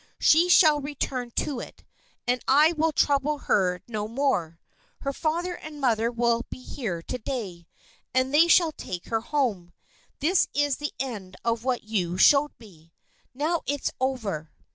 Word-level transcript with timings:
She 0.17 0.49
shall 0.49 0.81
return 0.81 1.29
to 1.35 1.59
it, 1.59 1.83
and 2.25 2.41
I 2.47 2.71
will 2.73 2.91
trouble 2.91 3.37
her 3.37 3.81
no 3.87 4.07
more. 4.07 4.59
Her 5.01 5.13
father 5.13 5.53
and 5.53 5.79
mother 5.79 6.09
will 6.11 6.41
be 6.49 6.63
here 6.63 7.03
to 7.03 7.19
day, 7.19 7.67
and 8.11 8.33
they 8.33 8.47
shall 8.47 8.71
take 8.71 9.05
her 9.09 9.21
home. 9.21 9.73
This 10.19 10.47
is 10.55 10.77
the 10.77 10.91
end 10.99 11.35
of 11.45 11.63
what 11.63 11.83
you 11.83 12.17
showed 12.17 12.49
me. 12.57 12.91
Now, 13.35 13.61
it's 13.67 13.91
over." 14.01 14.51